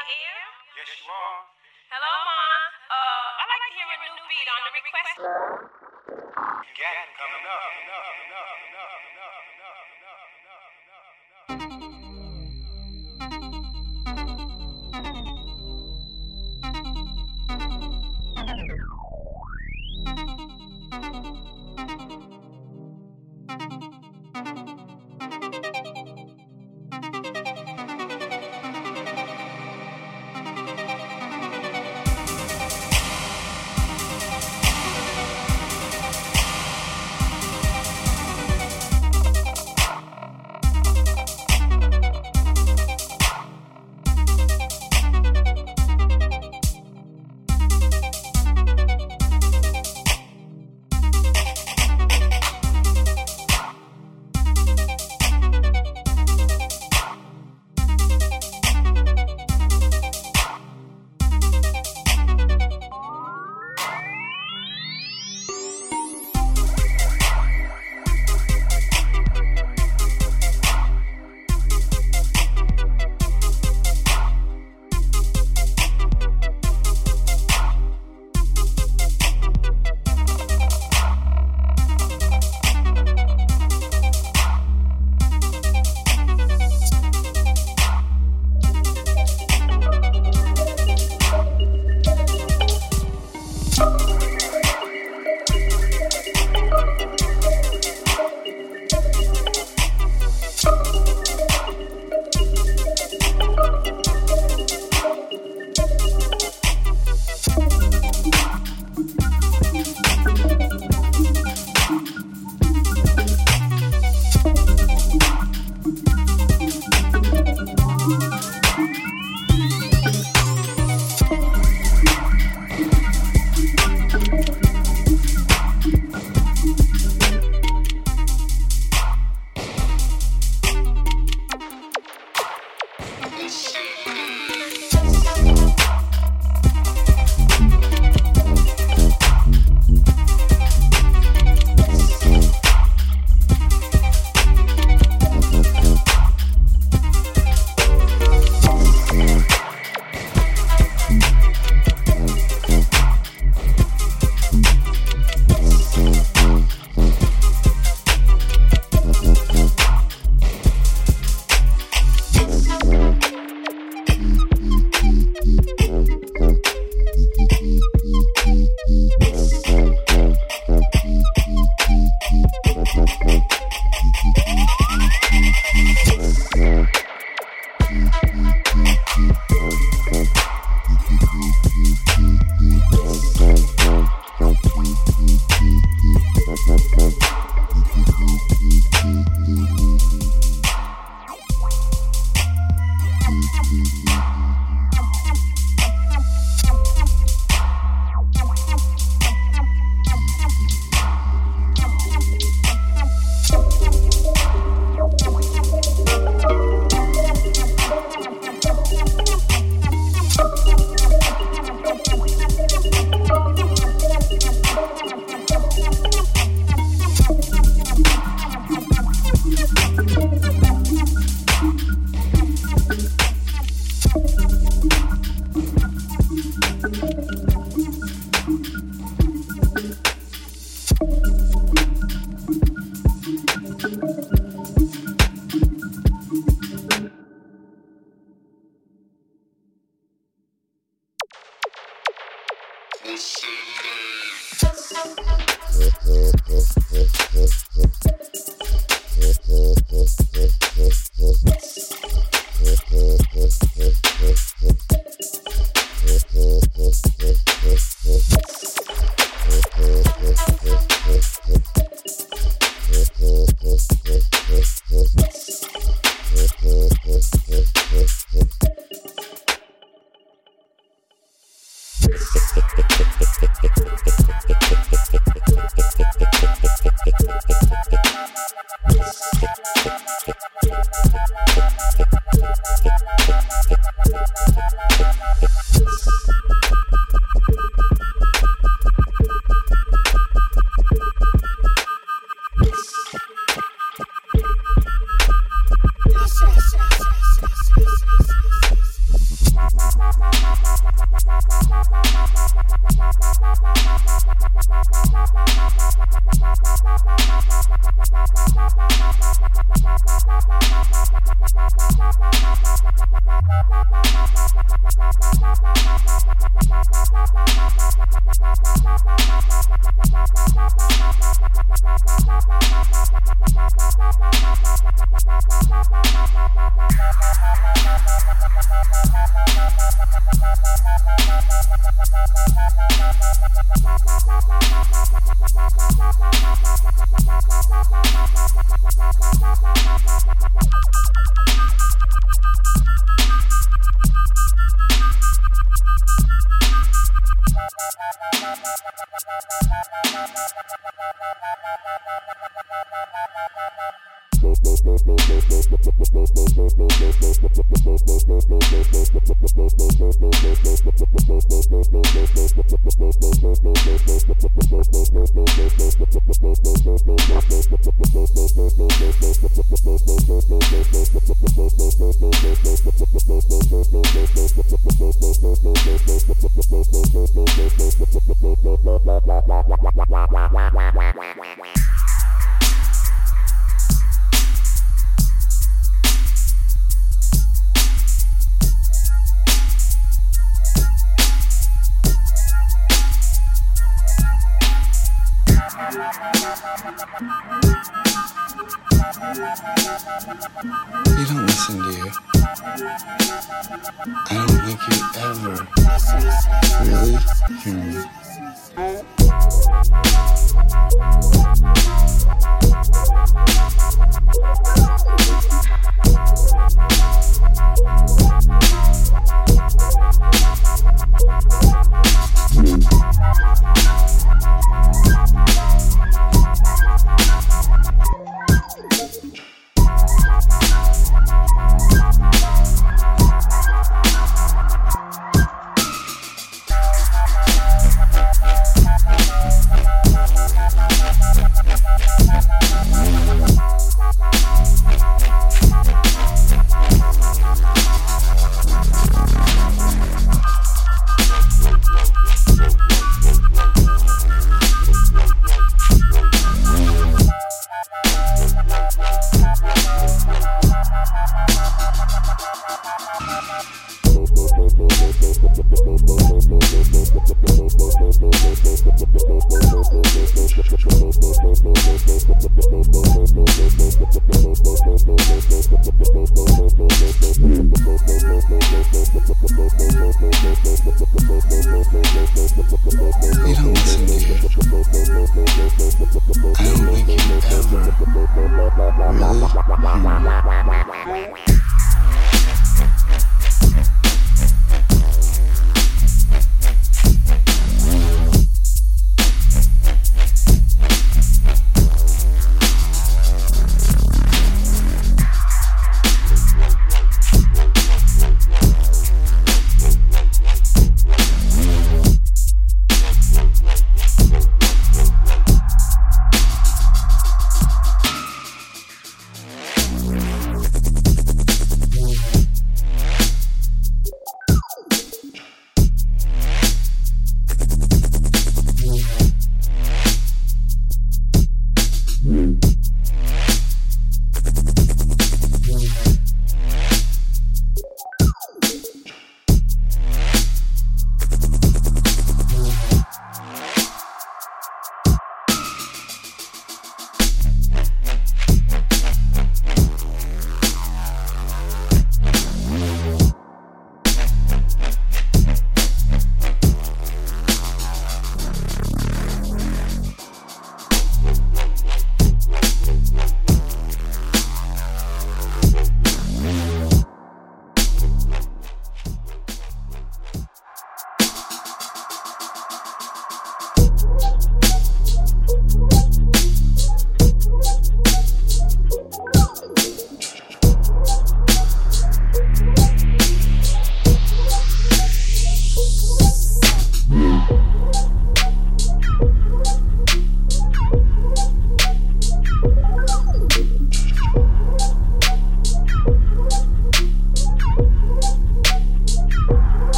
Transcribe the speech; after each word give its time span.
Yes, 0.00 0.88
you 0.96 1.12
are. 1.12 1.44
Hello, 1.92 2.12
Ma. 2.24 2.40
Uh, 2.88 3.36
I'd 3.36 3.48
like 3.52 3.60
to 3.60 3.70
hear 3.76 3.84
a 3.84 3.98
new 4.00 4.24
beat 4.32 4.48
on 4.48 4.60
the 4.64 4.72
request. 4.80 5.16
You 6.64 6.72
got 6.72 6.94
it 7.04 7.10
coming 7.20 7.44
up. 7.44 7.70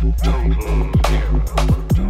total 0.00 0.50
hero. 1.08 2.09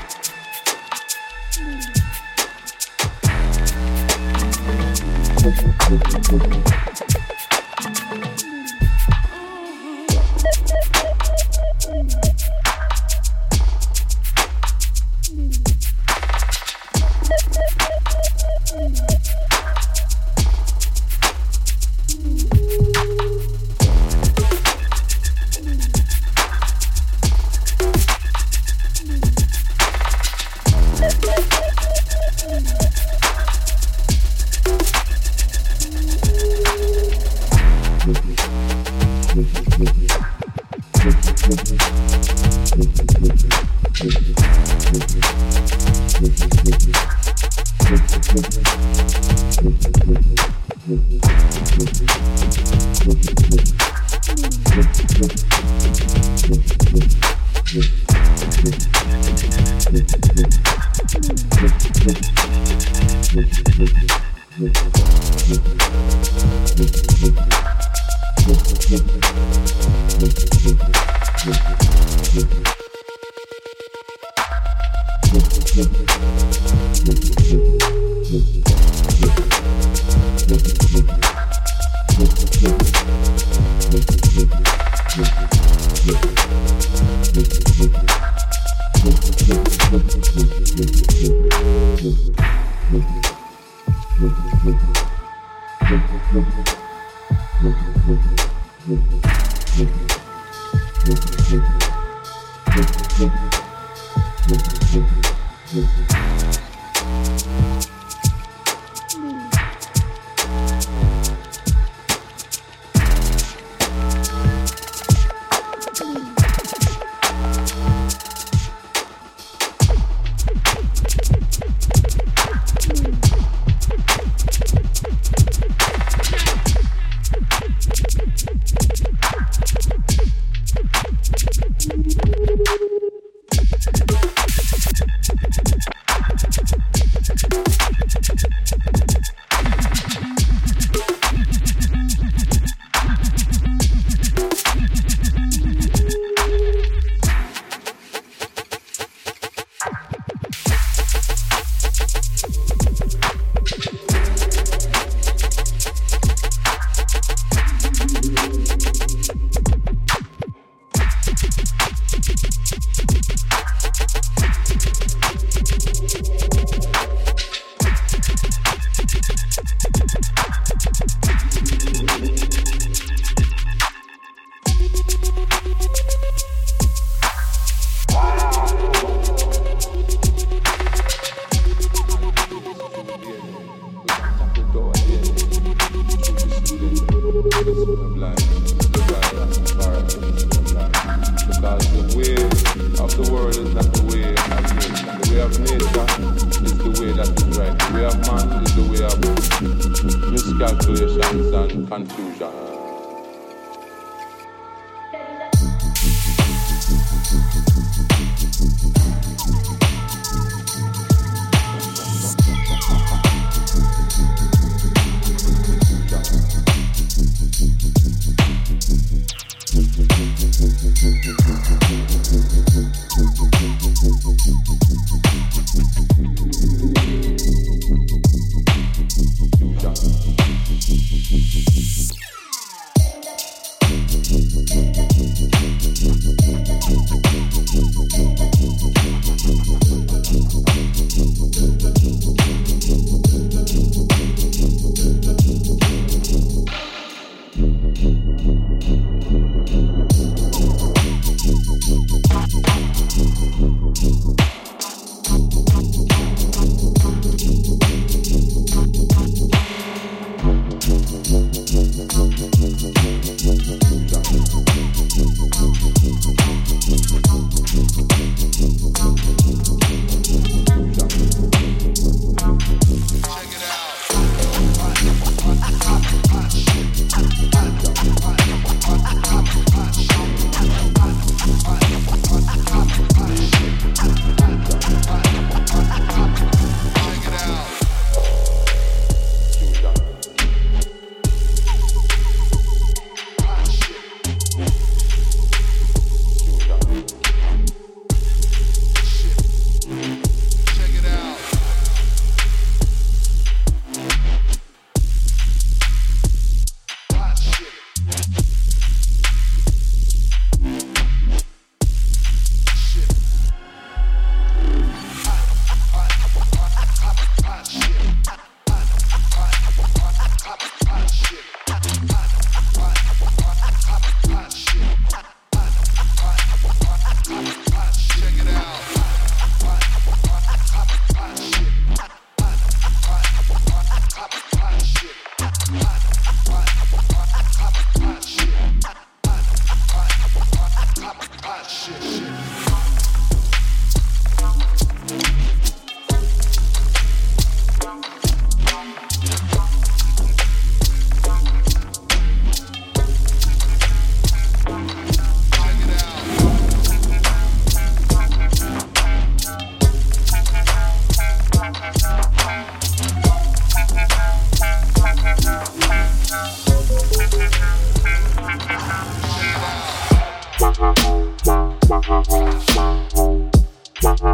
Thank 372.03 372.31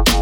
you. 0.08 0.17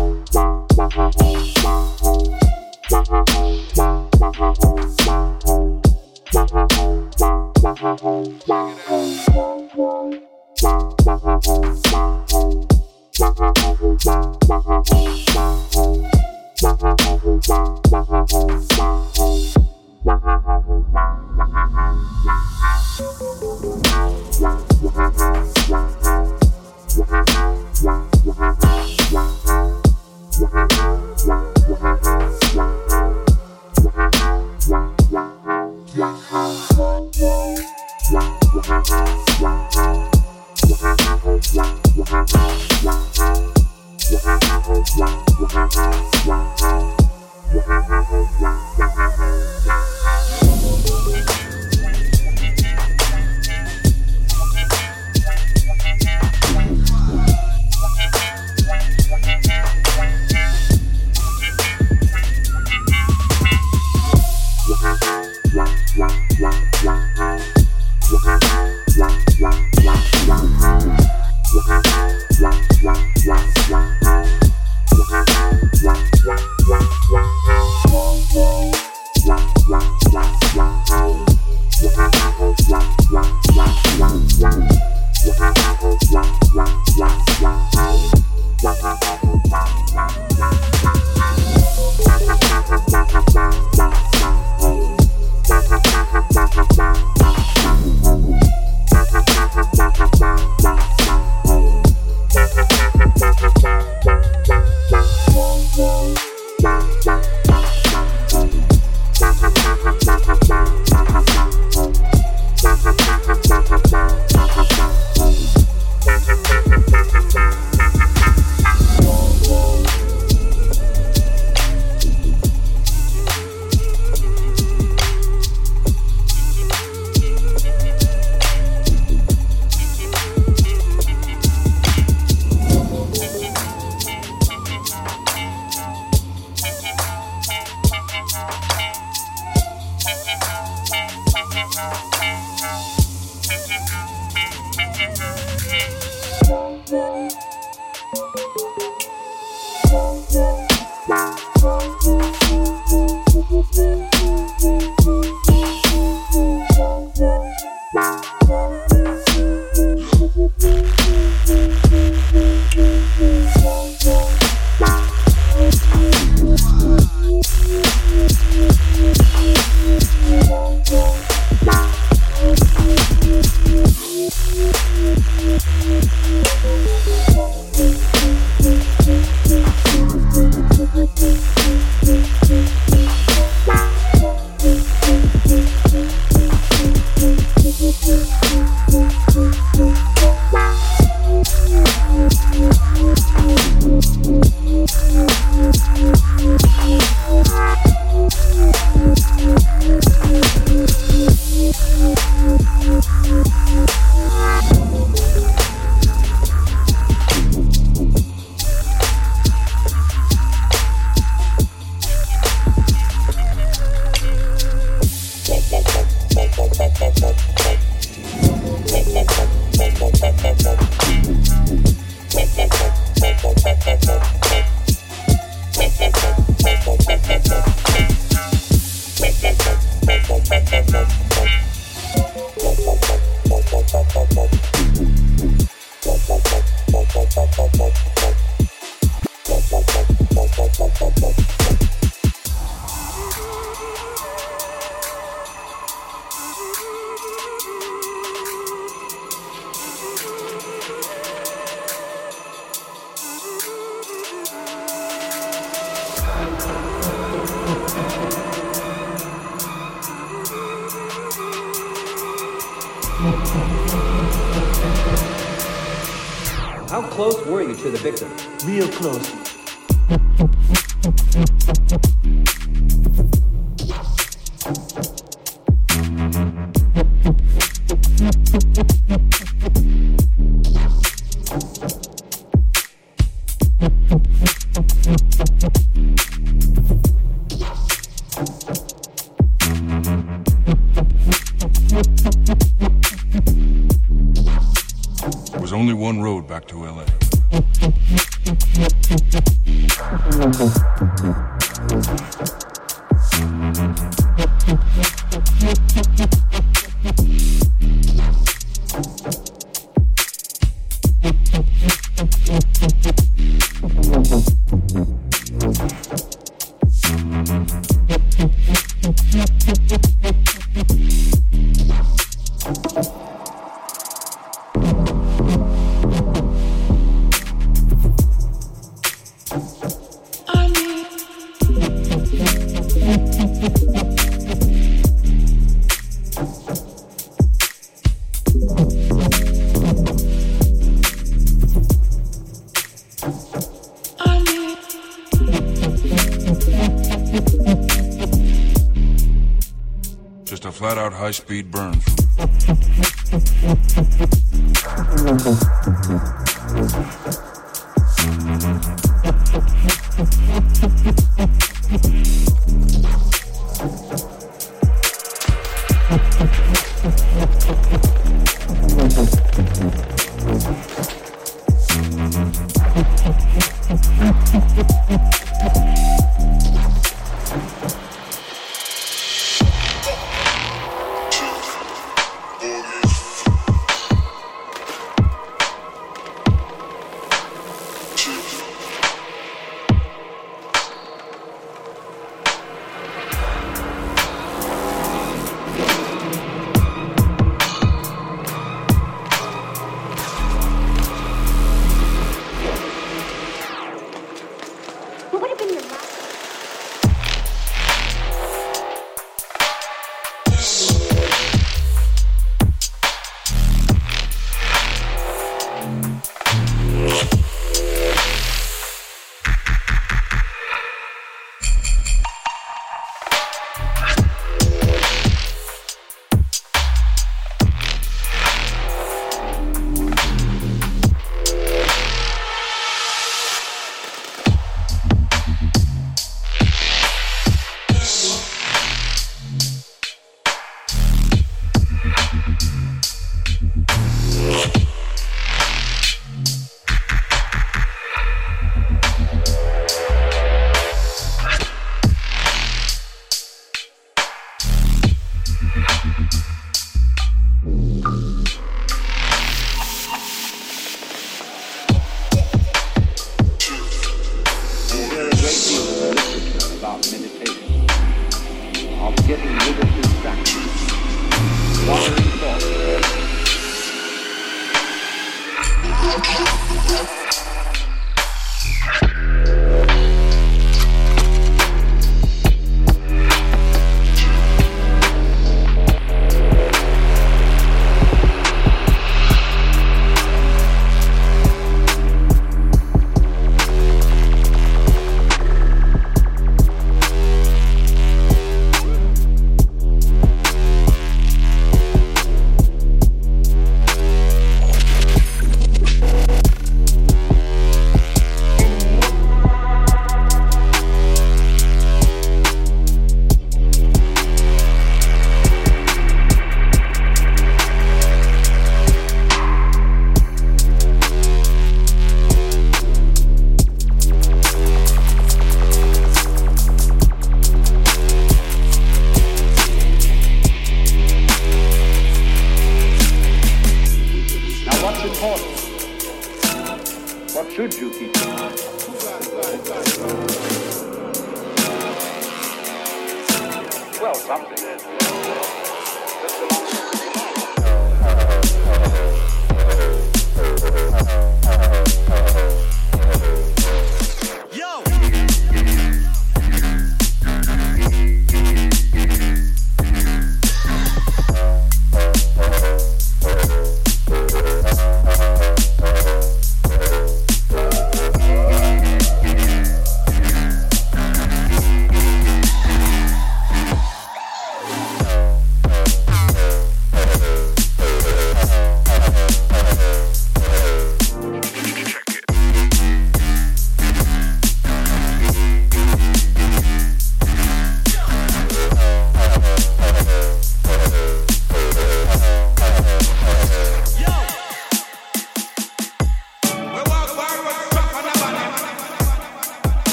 High 351.27 351.33
speed 351.33 351.72
burn. 351.72 352.86